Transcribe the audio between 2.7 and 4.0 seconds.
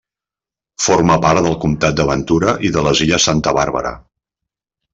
de les illes Santa Bàrbara.